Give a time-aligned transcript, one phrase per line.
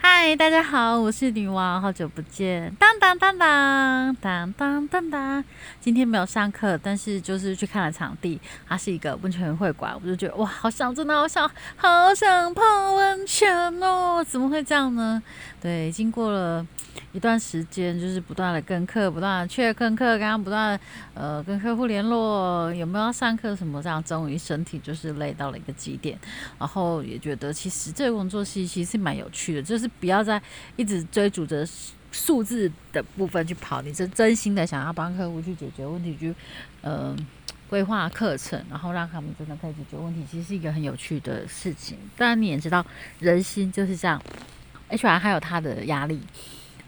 [0.00, 2.72] 嗨，大家好，我是女王，好久不见。
[2.78, 5.44] 当当当当当当当当，
[5.80, 12.62] 今天没有上课，但是就是去看了场地，它是一个温泉会馆，我就觉得哇，好想，真的好想，好想泡
[12.94, 14.24] 温泉哦！
[14.26, 15.20] 怎么会这样呢？
[15.60, 16.64] 对，经过了。
[17.12, 20.84] 一段时间就是不断的跟课，不断的确跟课，刚刚不断的
[21.14, 26.18] 呃跟客户联络，有没有要上课什么这样，终于身体就是累到了一个极点，
[26.58, 30.40] 然后也觉得其实这个工作其实是蛮有趣的，就是不要再
[30.76, 31.66] 一直追逐着
[32.10, 36.34] 数字的部分去跑，你是真心的想要帮客户去解决问题，去
[36.80, 37.16] 呃
[37.68, 41.98] 规划课程，然后让他们真的可以解决问题，其实是一个很有趣的事情。
[42.16, 42.84] 当然你也知道，
[43.18, 44.20] 人心就是这样
[44.90, 46.20] ，HR 还有他的压力。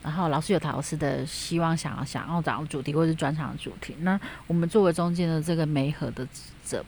[0.03, 3.95] 然后老师有老师的希望，想要想要找主题或者是专场主题。
[4.01, 6.27] 那我们作为中间的这个媒合的
[6.65, 6.85] 者。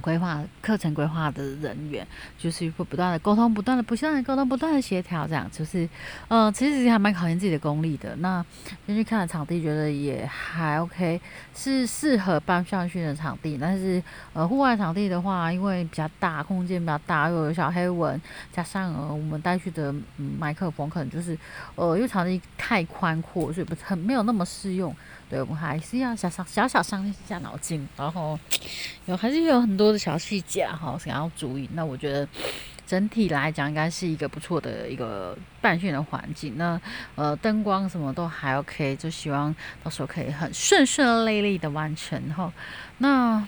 [0.00, 2.06] 规划课程规划的人员，
[2.38, 5.88] 就是会不断的沟通，不断的不断的沟通，不断的协调，这样就是，
[6.28, 8.14] 呃，其实还蛮考验自己的功力的。
[8.16, 8.44] 那
[8.86, 11.20] 先去看了场地，觉得也还 OK，
[11.54, 13.56] 是适合办校训的场地。
[13.58, 14.02] 但是，
[14.34, 18.20] 呃，户外场地的话，因为比较大，空间比较大，又有小黑蚊，
[18.52, 21.36] 加上呃，我们带去的麦克风可能就是，
[21.76, 24.94] 呃，因为场地太宽阔，所以不很没有那么适用。
[25.34, 28.38] 对我们还是要小小小小伤一下脑筋，然后
[29.06, 31.68] 有还是有很多的小细节哈，想要注意。
[31.72, 32.28] 那我觉得
[32.86, 36.56] 整体来讲，应该是一个不错的一个办训的环境。
[36.56, 36.80] 那
[37.16, 42.52] 呃，灯光什么都还 OK，就希望到时候可以很顺顺利利的完成哈。
[42.98, 43.44] 那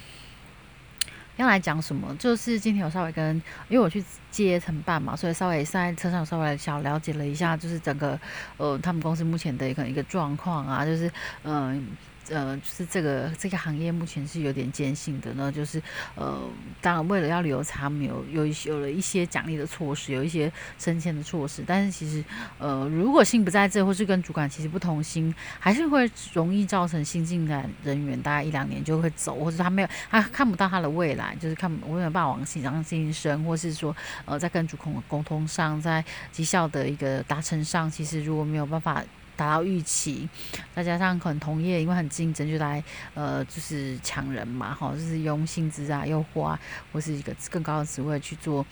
[1.36, 2.14] 要来讲什么？
[2.18, 3.36] 就是今天我稍微跟，
[3.68, 8.18] 因为我去接承办嘛，所以稍微在车上稍微小了解了一下，就是整个
[8.56, 11.10] 呃他们公司目前的一个一个状况啊，就是
[11.44, 11.86] 嗯。
[12.30, 15.80] 呃就是这个这个行业目前是有点艰辛的呢，就是
[16.14, 16.40] 呃，
[16.80, 22.24] 当然为了要留他们有有有了一些奖励的措施，有一些升迁的措施，但是其实
[22.58, 33.94] 呃，如果心不在这，或是跟主管其实不同心，还是会容易造成新进的人员大概一两年就会走，或者他没有他看不到他的未来，就是看我没有办法往新上晋升，或是说
[34.24, 39.02] 呃，在跟主控沟通上，在绩效的一个达成上，其实如果没有办法。
[39.36, 40.28] 达到预期，
[40.74, 42.82] 再加上可能同业因为很竞争，就来
[43.14, 46.60] 呃就是抢人嘛，哈，就是用薪资啊、诱惑啊，
[46.92, 48.64] 或是一个更高的职位去做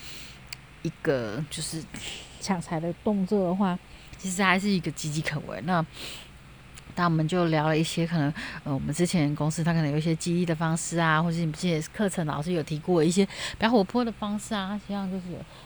[0.82, 1.82] 一个就是
[2.41, 3.78] 抢财的动作的话，
[4.19, 5.60] 其实还是一个岌岌可危。
[5.64, 5.84] 那
[6.97, 15.25] 那我们就聊了一些可能，呃，我们之前公司它可能有一些激励的方式啊，或者你们这些课程老师有提过一些比较活泼的方式啊，希望就是，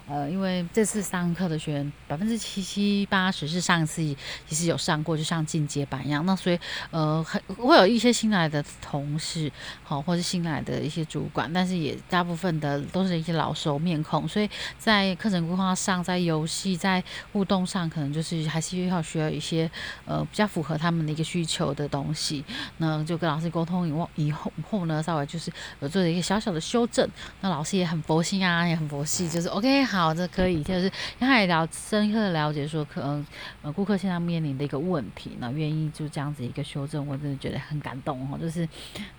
[0.08, 4.02] 呃，因为这次上课的学员百分之七七八十是上次
[4.46, 6.58] 其实有上过，就像进阶版一样，那所以，
[6.90, 9.52] 呃，很会有一些新来的同事，
[9.82, 14.48] 好，或是新来的一些主管，但是也大部分的都是一些老熟面孔，所以
[14.78, 17.02] 在课程规划上，在游戏在
[17.32, 19.70] 互动上，可能就是还是要需要一些，
[20.06, 22.44] 呃，比较符合他们一个需求的东西，
[22.78, 27.08] 那就跟老师沟通以后，以后后呢，稍微就是有做了一个小小的修正。
[27.40, 33.26] 那老师也很佛心啊，也很佛系，就是 OK，好，这可以，就是他也了深刻的了解说，可能
[33.62, 38.38] 呃顾客现在面临的一个问题，那愿意就这样子一个修正，我真的觉得很感动哦。
[38.38, 38.68] 就是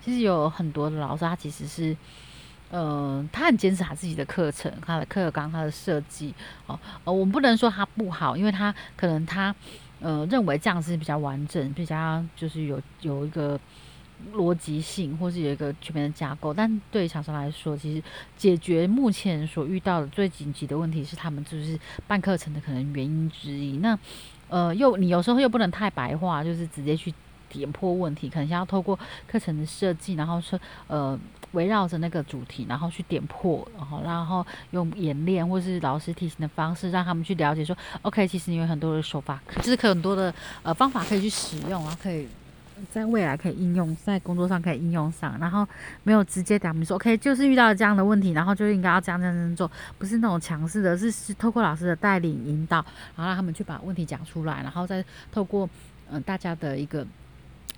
[0.04, 1.96] 其实有很多的老师，他其实是
[2.70, 6.34] 呃，他很坚持他自己的课程，他的课纲，他的设计
[6.66, 9.54] 哦，呃，我们不能说他不好，因为他可能他。
[10.00, 13.58] 呃，认为这样是比较完整，比较就是有有一个
[14.34, 16.52] 逻辑性，或是有一个全面的架构。
[16.52, 18.02] 但对厂商来说，其实
[18.36, 23.76] 解决目前所遇到的最紧急的问题是他们就是办课程的可能原因之一。
[23.78, 23.98] 那
[24.48, 27.14] 呃，又你有时候又不能太白话，就是直接去
[27.50, 31.18] 点破问题，可能要透过课程的设计，然后说呃。
[31.52, 42.28] 围绕着那个主题，然后去点破，然后然后用演练或是老师提醒的方式，让他们去了解说，OK，其实你有很多的手法，就是很多的呃方法可以去使用，然后可以
[42.88, 45.66] 在未来可以应用在工作上可以应用上，然后
[46.04, 49.68] 没有直接讲明说，OK，就是遇到了这样的问题，然后就应该要这样这样这样做，
[49.98, 52.76] 不是那种强势的，是是透过老师的带领引导，
[53.16, 55.68] 然后让他们去把问题讲出来，然后再透过
[56.12, 57.04] 嗯大家的一个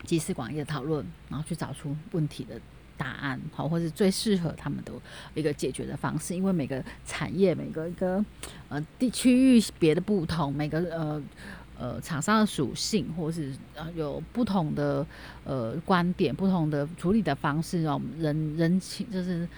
[0.04, 2.60] 集思广益的讨论，然后去找出问题的。
[2.94, 4.92] 答案好，或者最适合他们的
[5.34, 8.24] 一个解决的方式，因为每个产业、每个一个
[8.68, 11.20] 呃地区域别的不同，每个呃
[11.76, 15.04] 呃厂商的属性，或是呃有不同的
[15.42, 19.48] 呃观点、不同的处理的方式哦，人人情就是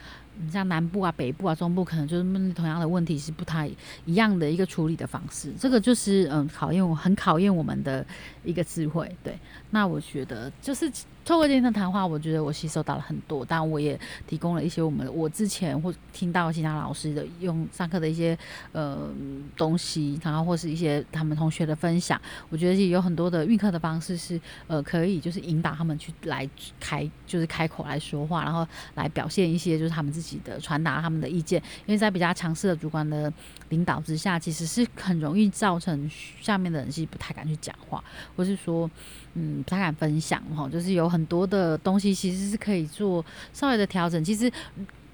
[0.43, 3.71] 你像南部啊、北部啊、中部，可能就是同样的问题是不太
[4.05, 8.05] 一样的一个处理的方式，这个就是嗯考验我很考验我们的
[8.43, 9.11] 一个智慧。
[9.23, 9.39] 对，
[9.71, 10.91] 那我觉得就是。
[11.25, 18.39] 透过今天的谈话，我觉得我吸收到了很多，但我也提供了一些我们我之前或听到其他老师的用上课的一些
[18.73, 19.09] 呃
[19.57, 22.21] 东西，然后或是一些他们同学的分享。
[22.51, 26.47] 我觉得有很多的运课的方式是呃可以就是引导他们去来
[26.79, 31.59] 开就是开口来说话，然后来表现一些就是他们自己的传达他们的意见。
[31.87, 33.33] 因为在比较强势的主管的
[33.71, 36.11] 领导之下，其实是很容易造成
[36.43, 38.05] 下面的人是不太敢去讲话，
[38.37, 38.91] 或是说
[39.33, 41.14] 嗯不太敢分享哈，就是有。
[41.15, 44.23] 很多的东西其实是可以做稍微的调整。
[44.25, 44.51] 其实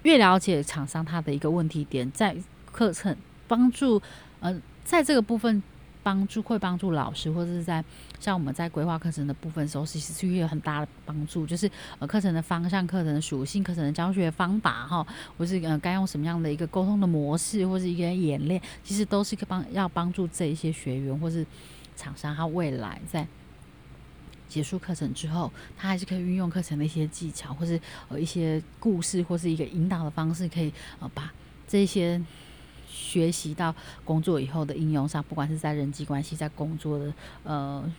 [0.01, 2.35] 越了解厂商他的一个问题点，在
[2.71, 3.15] 课程
[3.47, 4.01] 帮助，
[4.39, 5.61] 呃，在这个部分
[6.01, 7.85] 帮助会帮助老师，或者是在
[8.19, 11.45] 像我们在规划课程的部分时候，其实是有很大的帮助。
[11.45, 11.69] 就是
[11.99, 15.05] 呃课程的方向、课程的属性、课程的教学方法哈，
[15.37, 21.45] 或是呃该用什么样的一个沟通的模式，或是一个演练，其实都是可帮要帮助这一些学员或是
[21.95, 23.27] 厂商他未来在。
[24.51, 31.31] 结束课程之后，他还是可以运用课程的一些技巧，或是呃一些故事，或是一个引导的方式，可以呃把
[31.67, 32.21] 这些
[32.89, 37.13] 学习到工作以后的应用上，不管是在人际关系，在工作的
[37.43, 37.91] 呃。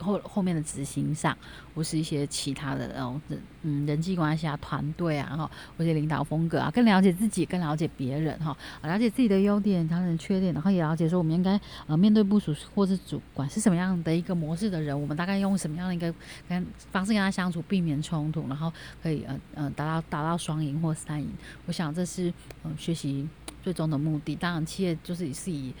[0.00, 1.36] 后后面的执行上，
[1.74, 16.12] 或是一些其他的那种人嗯人际关系啊、团队啊，哈，或者领导风格啊，更了解自己，更了解别人哈，了解自己的优点、他人缺点，然后也了解说我们应该呃面对部署或是主管是什么样的一个模式的人，我们大概用什么样的一个
[16.48, 18.72] 跟方式跟他相处，避免冲突，然后
[19.02, 21.28] 可以呃呃达到达到双赢或三赢。
[21.66, 22.32] 我想这是
[22.64, 23.26] 嗯学习
[23.62, 24.36] 最终的目的。
[24.36, 25.72] 当然，企业就是是以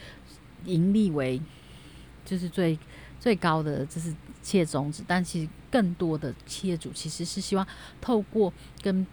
[0.64, 1.40] 盈利为
[2.24, 2.78] 就是最。
[3.18, 7.66] 最高的就是企业宗旨，但其实更多的企业主其实是希望
[8.00, 9.06] 透过跟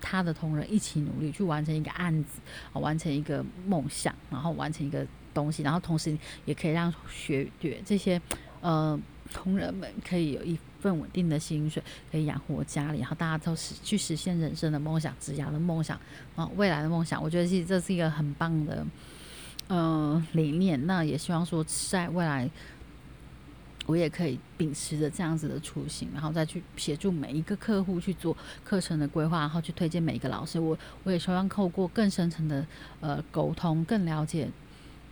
[0.00, 2.40] 他的同仁一起努力，去完成一个案子，
[2.72, 8.20] 啊，完成一个梦想，然后完成一个东西，然后同时也可以让学员这些
[8.60, 8.98] 呃
[9.32, 16.00] 同仁们可以有一份稳定的薪水，可以养活家里，然后大家都是去实现人生的梦想、职业的梦想
[16.34, 17.22] 啊，未来的梦想。
[17.22, 18.84] 我觉得其实这是一个很棒的。
[19.68, 22.48] 嗯，理念那也希望说，在未来
[23.84, 30.58] 我也可以秉持着这样子的初心，然后再去协助每一个客户去做课程的规划，然后去推荐每一个老师。
[30.58, 32.66] 我我也希望透过更深层的
[33.00, 34.48] 呃沟通，更了解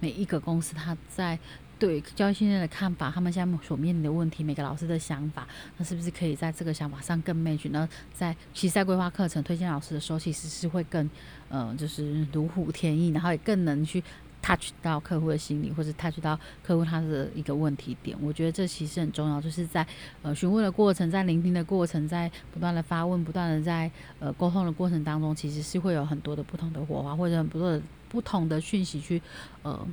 [0.00, 1.38] 每一个公司他在
[1.78, 7.68] 对教育训练的看法，他们现在所面临的问题，每个老师的想法，那是不是可以在这个想法上更 match？
[7.70, 11.08] 那在其实在规划课程、推荐老师的时候，其实是会更
[11.50, 14.02] 嗯，就是如虎添翼，然后也更能去。
[14.46, 19.40] Touch 到客户的心理，或者 touch 到客户他的一个问题点，我觉得这其实很重要。
[19.40, 19.84] 就是在
[20.22, 23.90] 呃询问的过程，在聆听的过程，在不断的发问、不断的在
[24.20, 29.20] 呃沟通的过程当中，其实是会有很多的不同的火花，或者很多的不同的讯息去
[29.64, 29.84] 呃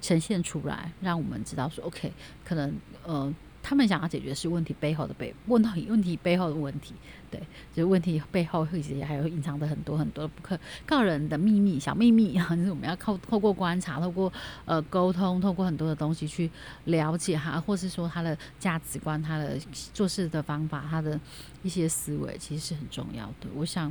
[0.00, 2.12] 呈现出来，让我们知道说，OK，
[2.44, 2.74] 可能
[3.04, 3.32] 呃。
[3.66, 6.92] 他们想要解决是问题背后的背问到，问题背后的问题，
[7.30, 7.40] 对，
[7.72, 14.30] 就是问题背后其实还有隐藏的很多很多不可告人的秘密、小秘密啊， 就是我们要靠透过观察，透过
[14.66, 16.50] 呃沟通，透过很多的东西去
[16.84, 19.58] 了解他，或是说他的价值观、他的
[19.94, 21.18] 做事的方法、他的
[21.62, 23.48] 一些思维，其实是很重要的。
[23.54, 23.90] 我想，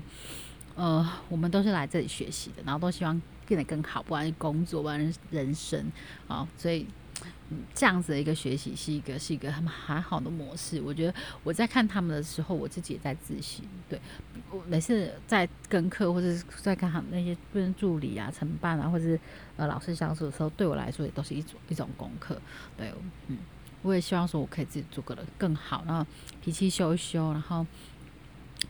[0.76, 5.92] 呃，我们都是来这里学习的，然后都希望变得更好，不管是工作，不管是人生
[6.28, 6.86] 啊，所以。
[7.50, 10.82] 嗯这样子的一个学习是一个是一个很很好的模式。
[10.82, 13.64] 我觉得我在看他们的时候，我自己也在自省。
[13.90, 14.00] 对
[14.50, 16.28] 我每次在跟课或者
[16.62, 19.20] 在看他们那些跟助理啊、承办啊，或者是
[19.58, 22.40] 呃老师相处的时候，对我来说也都是一种一种功课。
[22.78, 22.92] 对，
[23.28, 23.38] 嗯，
[23.82, 26.06] 我也希望说我可以自己做的更好，然后
[26.42, 27.66] 脾气修一修，然后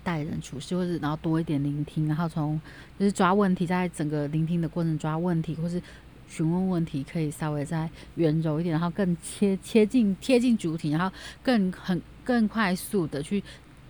[0.03, 2.59] 待人处事，或者然后多一点聆听，然后从
[2.99, 5.81] 就是抓问题，在整个聆听的过程抓问题，或是。
[6.35, 13.43] 询问问题可以稍微再圆柔一点，然后更切切近贴近主题，然后更很更快速的去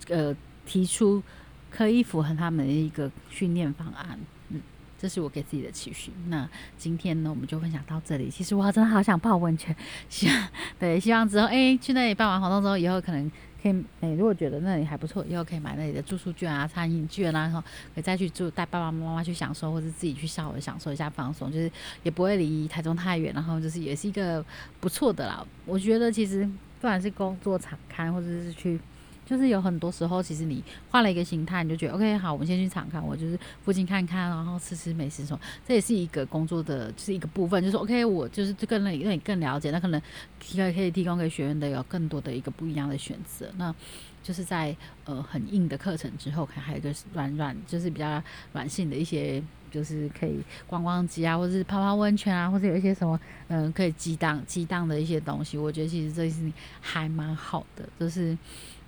[0.10, 0.36] 呃
[0.66, 1.24] 提出
[1.72, 4.20] 可以符合他们的一个训练方案。
[4.50, 4.60] 嗯，
[5.00, 6.12] 这是我给自己的期许。
[6.28, 8.30] 那今天呢，我们就分享到这里。
[8.30, 9.74] 其实我真的好想泡温泉，
[10.10, 10.48] 希望
[10.78, 13.32] 对希望之后哎去那里办完活动之后，以后可能。
[13.64, 17.62] 可以，哎，如果觉得那里还不错，以后可以买那里的住宿券啊、餐饮券啊，然后
[17.96, 21.72] 可以再去住，带爸爸妈妈去享受，或者自己去稍微享受一下放松，就是
[22.04, 24.46] 也不会离台中太远，然后就是也是一个
[24.82, 25.44] 不错的啦。
[25.66, 28.78] 我觉得其实不管是工作场刊，或者是去。
[29.26, 37.64] 就是有很多时候，其实你换了一个心态，你就觉得 OK，好，我们先去场看，我就是附近看看，然后吃吃美食什么，这也是一个工作的，就是一个部分。
[37.64, 40.02] 就是 OK，我就是更让你更了解，那可能
[40.40, 43.50] 提可以提供给学员的有更多的一个不一样的选择。
[43.58, 43.74] 那
[44.22, 44.76] 就是在
[45.06, 55.58] 呃很硬的课程之后，可能还有一个软软，就是比较软性的一些，就是可以逛逛街啊，或者是泡泡温泉啊，或者有一些什么嗯可以激荡激荡的一些东西。
[55.58, 56.52] 我觉得其实这是
[56.82, 58.38] 还蛮好的，就是。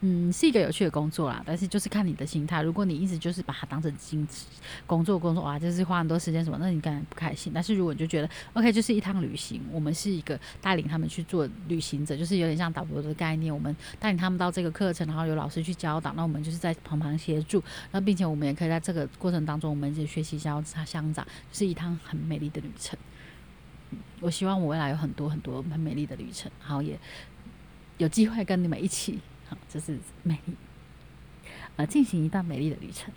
[0.07, 2.61] 嗯，是一个有趣的工作啦，但是就是看你的心态。
[2.61, 4.27] 如果你一直就是把它当成金
[4.85, 7.51] 工作工作哇，就是花很多时间什么，那你当然不开心。
[7.51, 22.99] 但是如果你就觉得 OK，就是一趟旅行，我们是一个带领他们去做旅行者，就是有点像导游的概念，我们带领他们到这个课程，然后有老师去教导，那我们就是在旁旁协助，那并且我们也可以在这个过程当中，我们也学习一下乡长，就是一趟很美丽的旅程。
[24.19, 26.99] 我希望我未来有很多很多很美丽的旅程，然后也
[27.97, 29.19] 有机会跟你们一起。
[29.47, 30.53] 好，这是美丽，
[31.75, 33.13] 呃，进行一段美丽的旅程。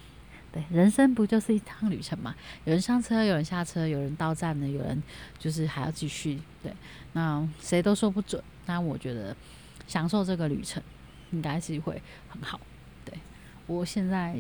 [0.52, 2.34] 对，人生不就是一趟旅程嘛？
[2.64, 5.02] 有人上车，有人下车，有人到站了，有人
[5.38, 6.40] 就是还要继续。
[6.62, 6.72] 对，
[7.12, 8.42] 那谁都说不准。
[8.66, 9.36] 那我觉得
[9.86, 10.82] 享受这个旅程，
[11.30, 12.60] 应该是会很好。
[13.04, 13.18] 对
[13.66, 14.36] 我现在。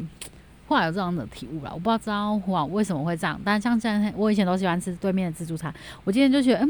[0.66, 3.40] 后来有这样的体悟了，我不知道哇为什么会这样。
[3.42, 6.68] 但像这样，我以前都喜欢吃对面的自助餐，我今天就觉得，嗯，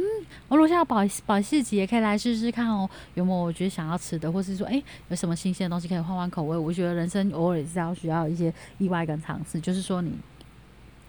[0.49, 6.57] 我楼下保保时捷可以来试试看哦，有没有我觉得想要吃的，或是说，哎，有什么新鲜的东西可以换换口味？
[6.57, 10.13] 我觉得人生偶尔也是要需要一些意外跟尝试，就是说你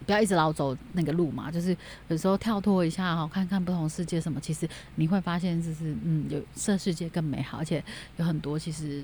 [0.05, 1.75] 不要一直老走那个路嘛，就是
[2.09, 7.83] 有时候跳脱一下哈，看看不同世界什么，其实你会发现就是嗯，有这世界更美好，而且
[8.17, 9.03] 有很多其实。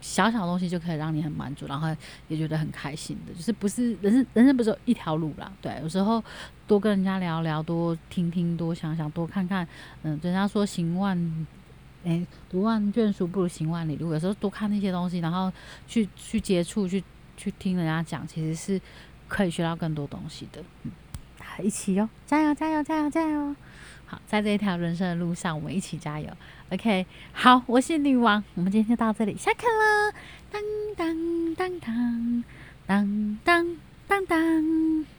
[0.00, 1.88] 小小东西就可以让你很满足，然后
[2.28, 5.50] 也觉得很开心的，就是不是人生，人生不是一条路啦。
[5.60, 6.22] 对，有时候
[6.66, 9.66] 多跟人家聊聊，多听听，多想想，多看看。
[10.02, 11.46] 嗯，人家说行万，
[12.04, 14.12] 诶，读万卷书不如行万里路。
[14.12, 15.52] 有时候多看那些东西，然后
[15.86, 17.02] 去去接触，去
[17.36, 18.80] 去听人家讲，其实是
[19.26, 20.62] 可以学到更多东西的。
[20.84, 20.92] 嗯，
[21.60, 23.56] 一起哟，加油，加油，加油，加油！
[24.10, 26.26] 好，在这一条人生的路上，我们一起加油。
[26.70, 30.14] OK，好，我是女王，我们今天就到这里，下课了。
[30.50, 30.62] 当
[30.96, 32.44] 当当当
[32.86, 35.17] 当当当当。